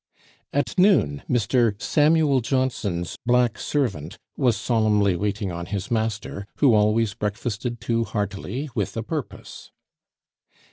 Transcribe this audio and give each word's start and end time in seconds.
At 0.51 0.79
noon 0.79 1.21
Mr. 1.29 1.79
Samuel 1.79 2.41
Johnson's 2.41 3.17
black 3.23 3.59
servant 3.59 4.17
was 4.35 4.57
solemnly 4.57 5.15
waiting 5.15 5.51
on 5.51 5.67
his 5.67 5.91
master, 5.91 6.47
who 6.55 6.73
always 6.73 7.13
breakfasted 7.13 7.79
too 7.79 8.05
heartily, 8.05 8.67
with 8.73 8.97
a 8.97 9.03
purpose. 9.03 9.69